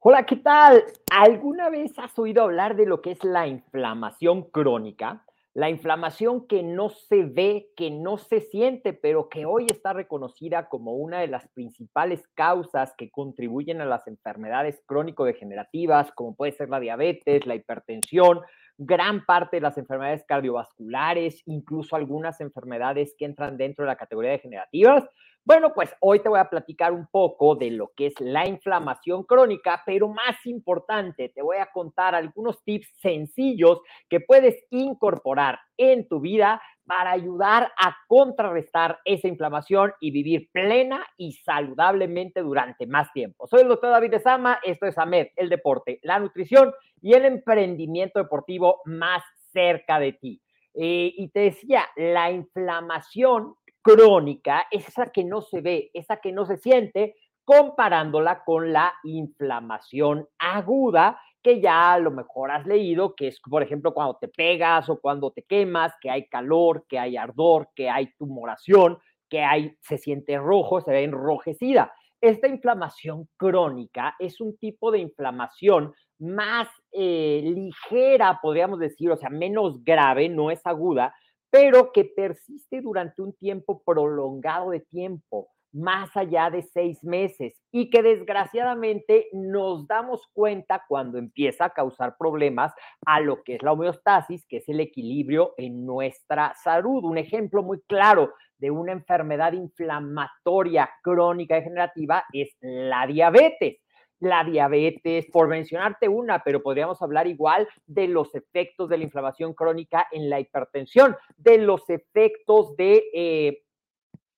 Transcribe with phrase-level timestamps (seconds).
[0.00, 0.84] Hola, ¿qué tal?
[1.10, 5.24] ¿Alguna vez has oído hablar de lo que es la inflamación crónica?
[5.54, 10.68] La inflamación que no se ve, que no se siente, pero que hoy está reconocida
[10.68, 16.68] como una de las principales causas que contribuyen a las enfermedades crónico-degenerativas, como puede ser
[16.68, 18.42] la diabetes, la hipertensión,
[18.76, 24.30] gran parte de las enfermedades cardiovasculares, incluso algunas enfermedades que entran dentro de la categoría
[24.30, 25.02] degenerativas.
[25.48, 29.22] Bueno, pues hoy te voy a platicar un poco de lo que es la inflamación
[29.22, 36.06] crónica, pero más importante, te voy a contar algunos tips sencillos que puedes incorporar en
[36.06, 43.10] tu vida para ayudar a contrarrestar esa inflamación y vivir plena y saludablemente durante más
[43.14, 43.46] tiempo.
[43.46, 48.18] Soy el doctor David Sama, esto es AMED, el deporte, la nutrición y el emprendimiento
[48.18, 50.42] deportivo más cerca de ti.
[50.74, 56.32] Eh, y te decía, la inflamación crónica es esa que no se ve, esa que
[56.32, 63.14] no se siente, comparándola con la inflamación aguda, que ya a lo mejor has leído,
[63.14, 66.98] que es, por ejemplo, cuando te pegas o cuando te quemas, que hay calor, que
[66.98, 68.98] hay ardor, que hay tumoración,
[69.30, 71.92] que hay, se siente rojo, se ve enrojecida.
[72.20, 79.30] Esta inflamación crónica es un tipo de inflamación más eh, ligera, podríamos decir, o sea,
[79.30, 81.14] menos grave, no es aguda,
[81.50, 87.90] pero que persiste durante un tiempo prolongado de tiempo, más allá de seis meses, y
[87.90, 92.72] que desgraciadamente nos damos cuenta cuando empieza a causar problemas
[93.04, 97.04] a lo que es la homeostasis, que es el equilibrio en nuestra salud.
[97.04, 103.78] Un ejemplo muy claro de una enfermedad inflamatoria crónica degenerativa es la diabetes
[104.20, 109.54] la diabetes, por mencionarte una, pero podríamos hablar igual de los efectos de la inflamación
[109.54, 113.62] crónica en la hipertensión, de los efectos de eh,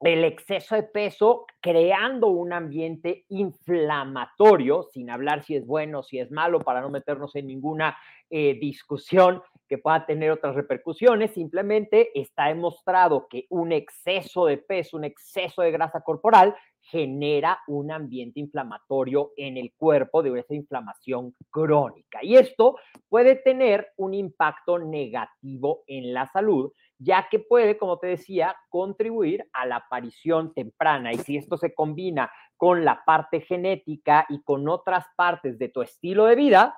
[0.01, 6.31] el exceso de peso creando un ambiente inflamatorio, sin hablar si es bueno, si es
[6.31, 7.97] malo, para no meternos en ninguna
[8.31, 14.97] eh, discusión que pueda tener otras repercusiones, simplemente está demostrado que un exceso de peso,
[14.97, 21.37] un exceso de grasa corporal genera un ambiente inflamatorio en el cuerpo de esa inflamación
[21.51, 22.19] crónica.
[22.23, 28.09] Y esto puede tener un impacto negativo en la salud, ya que puede, como te
[28.09, 31.13] decía, contribuir a la aparición temprana.
[31.13, 35.83] Y si esto se combina con la parte genética y con otras partes de tu
[35.83, 36.77] estilo de vida,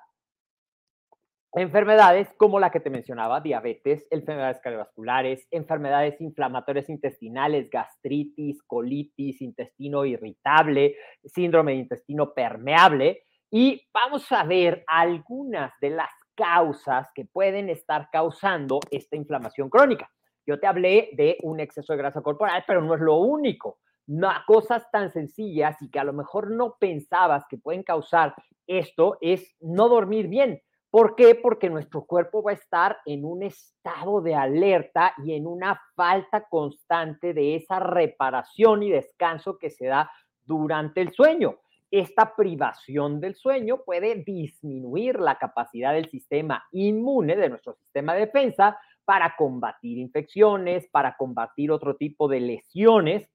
[1.54, 10.06] Enfermedades como la que te mencionaba, diabetes, enfermedades cardiovasculares, enfermedades inflamatorias intestinales, gastritis, colitis, intestino
[10.06, 10.96] irritable,
[11.26, 13.24] síndrome de intestino permeable.
[13.50, 20.10] Y vamos a ver algunas de las causas que pueden estar causando esta inflamación crónica.
[20.46, 23.78] Yo te hablé de un exceso de grasa corporal, pero no es lo único.
[24.06, 28.34] No, cosas tan sencillas y que a lo mejor no pensabas que pueden causar
[28.66, 30.62] esto es no dormir bien
[30.92, 31.34] ¿Por qué?
[31.34, 36.46] Porque nuestro cuerpo va a estar en un estado de alerta y en una falta
[36.50, 40.10] constante de esa reparación y descanso que se da
[40.44, 41.56] durante el sueño.
[41.90, 48.20] esta privación del sueño puede disminuir la capacidad del sistema inmune, de nuestro sistema de
[48.20, 53.30] defensa, para combatir infecciones, para combatir otro tipo de lesiones,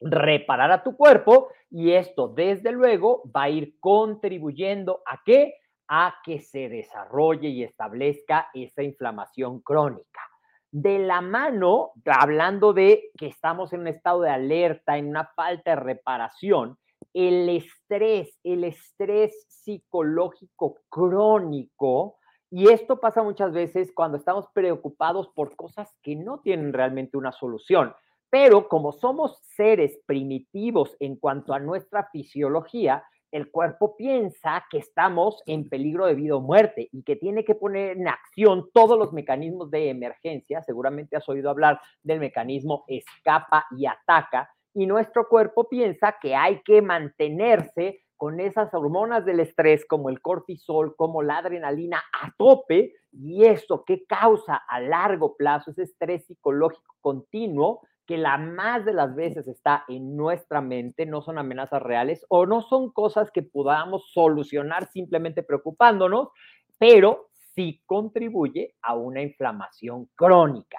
[0.00, 5.54] reparar a tu cuerpo y esto desde luego va a ir contribuyendo a qué?
[5.94, 10.22] A que se desarrolle y establezca esa inflamación crónica.
[10.70, 15.72] De la mano, hablando de que estamos en un estado de alerta, en una falta
[15.72, 16.78] de reparación,
[17.12, 22.16] el estrés, el estrés psicológico crónico,
[22.50, 27.32] y esto pasa muchas veces cuando estamos preocupados por cosas que no tienen realmente una
[27.32, 27.94] solución.
[28.30, 35.42] Pero como somos seres primitivos en cuanto a nuestra fisiología, el cuerpo piensa que estamos
[35.46, 39.12] en peligro de vida o muerte y que tiene que poner en acción todos los
[39.12, 40.62] mecanismos de emergencia.
[40.62, 44.50] Seguramente has oído hablar del mecanismo escapa y ataca.
[44.74, 50.20] Y nuestro cuerpo piensa que hay que mantenerse con esas hormonas del estrés como el
[50.20, 56.24] cortisol, como la adrenalina a tope, y eso que causa a largo plazo ese estrés
[56.26, 57.80] psicológico continuo,
[58.12, 62.44] que la más de las veces está en nuestra mente, no son amenazas reales o
[62.44, 66.28] no son cosas que podamos solucionar simplemente preocupándonos,
[66.76, 70.78] pero sí contribuye a una inflamación crónica.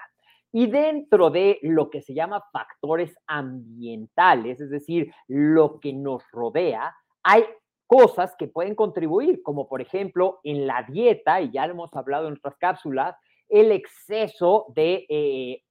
[0.51, 6.95] Y dentro de lo que se llama factores ambientales, es decir, lo que nos rodea,
[7.23, 7.45] hay
[7.87, 12.27] cosas que pueden contribuir, como por ejemplo en la dieta, y ya lo hemos hablado
[12.27, 13.15] en otras cápsulas,
[13.49, 15.63] el exceso de eh,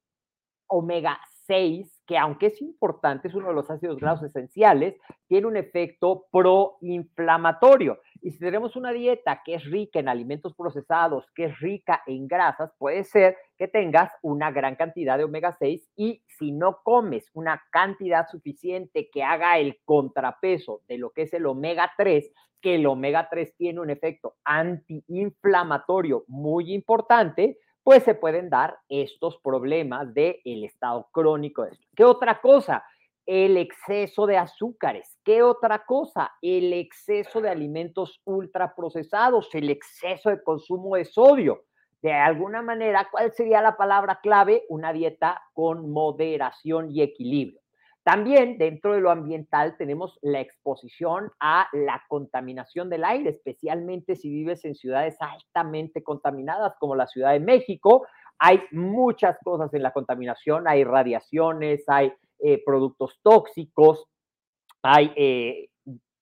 [0.67, 4.97] omega 6, que aunque es importante, es uno de los ácidos grasos esenciales,
[5.29, 8.01] tiene un efecto proinflamatorio.
[8.21, 12.29] Y si tenemos una dieta que es rica en alimentos procesados, que es rica en
[12.29, 17.31] grasas, puede ser que tengas una gran cantidad de omega 6 y si no comes
[17.35, 22.77] una cantidad suficiente que haga el contrapeso de lo que es el omega 3, que
[22.77, 30.13] el omega 3 tiene un efecto antiinflamatorio muy importante, pues se pueden dar estos problemas
[30.15, 31.67] del el estado crónico.
[31.97, 32.85] ¿Qué otra cosa?
[33.27, 35.19] El exceso de azúcares.
[35.25, 36.33] ¿Qué otra cosa?
[36.43, 41.65] El exceso de alimentos ultraprocesados, el exceso de consumo de sodio.
[42.03, 44.65] De alguna manera, ¿cuál sería la palabra clave?
[44.69, 47.62] Una dieta con moderación y equilibrio.
[48.05, 54.29] También dentro de lo ambiental tenemos la exposición a la contaminación del aire, especialmente si
[54.29, 58.07] vives en ciudades altamente contaminadas como la Ciudad de México.
[58.39, 64.05] Hay muchas cosas en la contaminación, hay radiaciones, hay eh, productos tóxicos,
[64.83, 65.69] hay eh,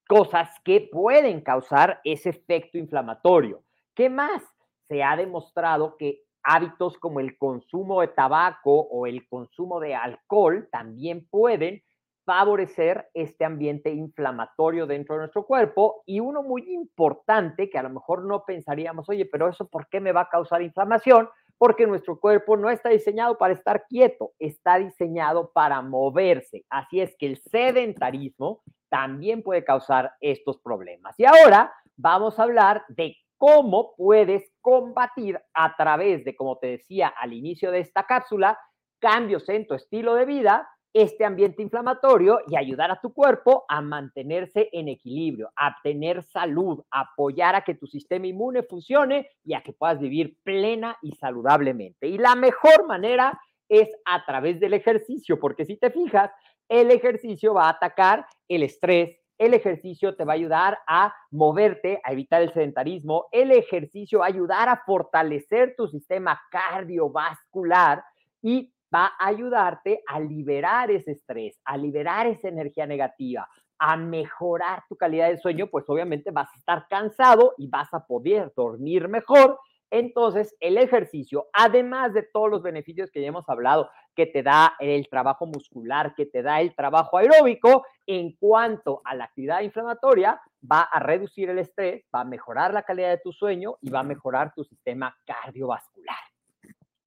[0.06, 3.62] cosas que pueden causar ese efecto inflamatorio.
[3.94, 4.42] ¿Qué más?
[4.86, 10.68] Se ha demostrado que hábitos como el consumo de tabaco o el consumo de alcohol
[10.70, 11.82] también pueden
[12.24, 17.90] favorecer este ambiente inflamatorio dentro de nuestro cuerpo y uno muy importante que a lo
[17.90, 21.28] mejor no pensaríamos, oye, pero eso ¿por qué me va a causar inflamación?
[21.58, 26.64] Porque nuestro cuerpo no está diseñado para estar quieto, está diseñado para moverse.
[26.70, 31.18] Así es que el sedentarismo también puede causar estos problemas.
[31.18, 37.08] Y ahora vamos a hablar de cómo puedes combatir a través de, como te decía
[37.08, 38.58] al inicio de esta cápsula,
[38.98, 43.80] cambios en tu estilo de vida, este ambiente inflamatorio y ayudar a tu cuerpo a
[43.80, 49.62] mantenerse en equilibrio, a tener salud, apoyar a que tu sistema inmune funcione y a
[49.62, 52.08] que puedas vivir plena y saludablemente.
[52.08, 56.30] Y la mejor manera es a través del ejercicio, porque si te fijas,
[56.68, 61.98] el ejercicio va a atacar el estrés, el ejercicio te va a ayudar a moverte,
[62.04, 63.26] a evitar el sedentarismo.
[63.32, 68.04] El ejercicio va a ayudar a fortalecer tu sistema cardiovascular
[68.42, 74.82] y va a ayudarte a liberar ese estrés, a liberar esa energía negativa, a mejorar
[74.90, 79.08] tu calidad de sueño, pues obviamente vas a estar cansado y vas a poder dormir
[79.08, 79.58] mejor
[79.90, 84.74] entonces, el ejercicio, además de todos los beneficios que ya hemos hablado, que te da
[84.78, 90.40] el trabajo muscular, que te da el trabajo aeróbico, en cuanto a la actividad inflamatoria,
[90.70, 94.00] va a reducir el estrés, va a mejorar la calidad de tu sueño y va
[94.00, 96.16] a mejorar tu sistema cardiovascular.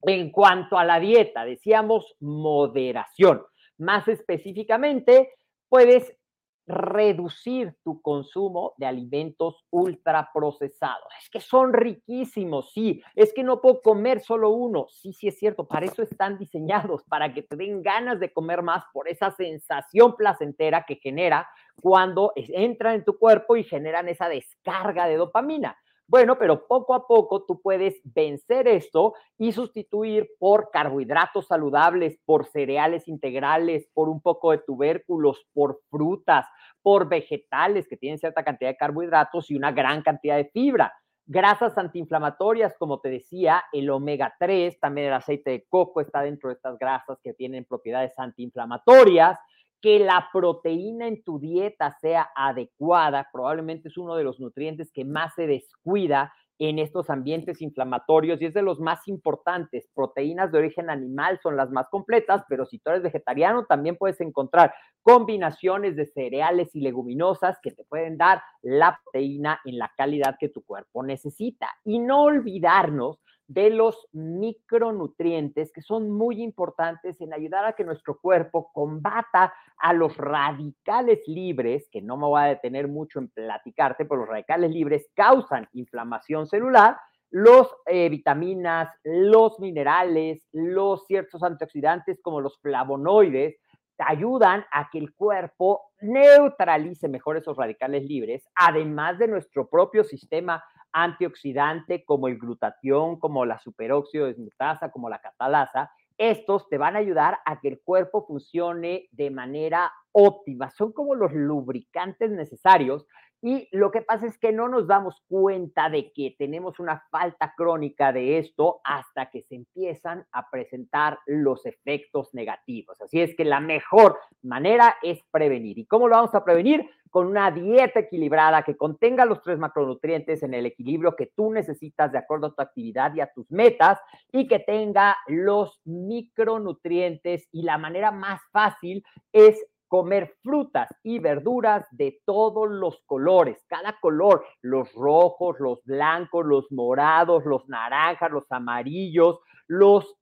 [0.02, 3.44] En cuanto a la dieta, decíamos moderación.
[3.78, 5.34] Más específicamente,
[5.70, 6.18] puedes
[6.66, 11.08] reducir tu consumo de alimentos ultraprocesados.
[11.22, 13.02] Es que son riquísimos, sí.
[13.16, 14.88] Es que no puedo comer solo uno.
[14.90, 15.68] Sí, sí es cierto.
[15.68, 20.16] Para eso están diseñados, para que te den ganas de comer más por esa sensación
[20.16, 21.48] placentera que genera
[21.82, 25.78] cuando entran en tu cuerpo y generan esa descarga de dopamina.
[26.08, 32.46] Bueno, pero poco a poco tú puedes vencer esto y sustituir por carbohidratos saludables, por
[32.46, 36.46] cereales integrales, por un poco de tubérculos, por frutas,
[36.82, 40.94] por vegetales que tienen cierta cantidad de carbohidratos y una gran cantidad de fibra.
[41.26, 46.50] Grasas antiinflamatorias, como te decía, el omega 3, también el aceite de coco está dentro
[46.50, 49.40] de estas grasas que tienen propiedades antiinflamatorias
[49.84, 55.04] que la proteína en tu dieta sea adecuada, probablemente es uno de los nutrientes que
[55.04, 59.90] más se descuida en estos ambientes inflamatorios y es de los más importantes.
[59.94, 64.22] Proteínas de origen animal son las más completas, pero si tú eres vegetariano también puedes
[64.22, 70.38] encontrar combinaciones de cereales y leguminosas que te pueden dar la proteína en la calidad
[70.40, 71.68] que tu cuerpo necesita.
[71.84, 78.20] Y no olvidarnos de los micronutrientes que son muy importantes en ayudar a que nuestro
[78.20, 84.06] cuerpo combata a los radicales libres, que no me voy a detener mucho en platicarte,
[84.06, 86.98] pero los radicales libres causan inflamación celular,
[87.30, 93.58] los eh, vitaminas, los minerales, los ciertos antioxidantes como los flavonoides,
[93.98, 100.64] ayudan a que el cuerpo neutralice mejor esos radicales libres, además de nuestro propio sistema
[100.94, 107.00] antioxidante como el glutatión, como la superóxido desmutasa, como la catalasa, estos te van a
[107.00, 110.70] ayudar a que el cuerpo funcione de manera óptima.
[110.70, 113.06] Son como los lubricantes necesarios
[113.46, 117.54] y lo que pasa es que no nos damos cuenta de que tenemos una falta
[117.58, 123.02] crónica de esto hasta que se empiezan a presentar los efectos negativos.
[123.02, 125.78] Así es que la mejor manera es prevenir.
[125.78, 126.90] ¿Y cómo lo vamos a prevenir?
[127.10, 132.14] Con una dieta equilibrada que contenga los tres macronutrientes en el equilibrio que tú necesitas
[132.14, 134.00] de acuerdo a tu actividad y a tus metas
[134.32, 139.62] y que tenga los micronutrientes y la manera más fácil es
[139.94, 146.72] comer frutas y verduras de todos los colores, cada color, los rojos, los blancos, los
[146.72, 150.16] morados, los naranjas, los amarillos, los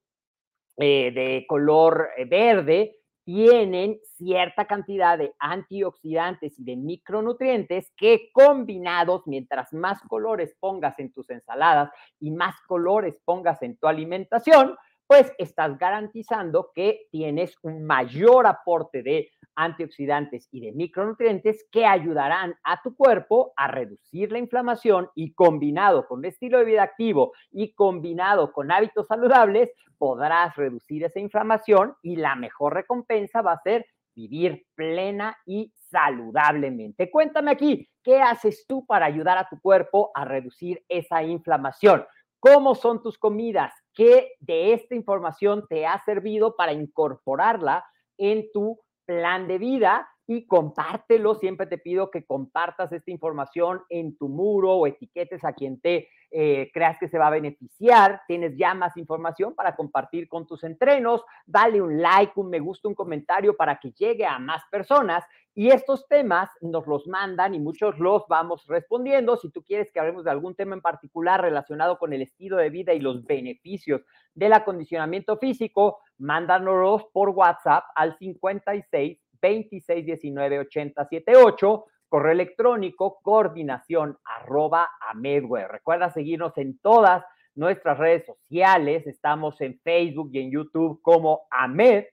[0.75, 9.25] eh, de color eh, verde, tienen cierta cantidad de antioxidantes y de micronutrientes que combinados,
[9.25, 14.75] mientras más colores pongas en tus ensaladas y más colores pongas en tu alimentación,
[15.11, 22.55] pues estás garantizando que tienes un mayor aporte de antioxidantes y de micronutrientes que ayudarán
[22.63, 27.33] a tu cuerpo a reducir la inflamación y combinado con un estilo de vida activo
[27.51, 33.61] y combinado con hábitos saludables, podrás reducir esa inflamación y la mejor recompensa va a
[33.63, 37.11] ser vivir plena y saludablemente.
[37.11, 42.05] Cuéntame aquí, ¿qué haces tú para ayudar a tu cuerpo a reducir esa inflamación?
[42.41, 43.71] ¿Cómo son tus comidas?
[43.93, 47.85] ¿Qué de esta información te ha servido para incorporarla
[48.17, 51.35] en tu plan de vida y compártelo.
[51.35, 56.07] Siempre te pido que compartas esta información en tu muro o etiquetes a quien te
[56.33, 58.21] eh, creas que se va a beneficiar.
[58.27, 61.23] Tienes ya más información para compartir con tus entrenos.
[61.45, 65.25] Dale un like, un me gusta, un comentario para que llegue a más personas.
[65.53, 69.35] Y estos temas nos los mandan y muchos los vamos respondiendo.
[69.35, 72.69] Si tú quieres que hablemos de algún tema en particular relacionado con el estilo de
[72.69, 74.01] vida y los beneficios
[74.33, 84.17] del acondicionamiento físico, mándanos por WhatsApp al 56 26 19 80 78, correo electrónico coordinación
[84.23, 85.69] arroba amedware.
[85.69, 87.23] Recuerda seguirnos en todas
[87.55, 89.05] nuestras redes sociales.
[89.07, 92.05] Estamos en Facebook y en YouTube como Amed.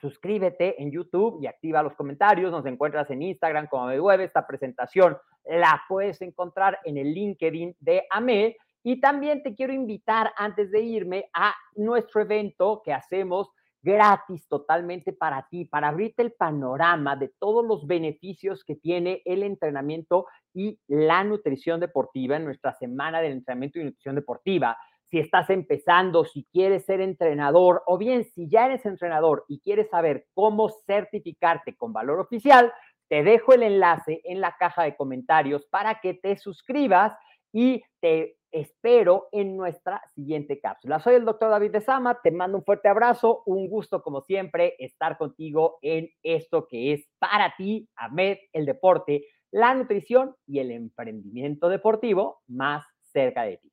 [0.00, 2.50] Suscríbete en YouTube y activa los comentarios.
[2.50, 4.20] Nos encuentras en Instagram como AmedWeb.
[4.20, 8.54] Esta presentación la puedes encontrar en el LinkedIn de Amed.
[8.82, 13.50] Y también te quiero invitar antes de irme a nuestro evento que hacemos
[13.82, 19.42] gratis totalmente para ti, para abrirte el panorama de todos los beneficios que tiene el
[19.42, 24.76] entrenamiento y la nutrición deportiva en nuestra semana del entrenamiento y nutrición deportiva.
[25.10, 29.88] Si estás empezando, si quieres ser entrenador o bien si ya eres entrenador y quieres
[29.90, 32.72] saber cómo certificarte con valor oficial,
[33.08, 37.12] te dejo el enlace en la caja de comentarios para que te suscribas
[37.52, 41.00] y te espero en nuestra siguiente cápsula.
[41.00, 44.74] Soy el doctor David de Sama, te mando un fuerte abrazo, un gusto como siempre
[44.78, 50.70] estar contigo en esto que es para ti, AMED, el deporte, la nutrición y el
[50.70, 53.72] emprendimiento deportivo más cerca de ti.